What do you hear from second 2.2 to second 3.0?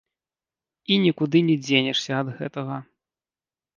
ад гэтага.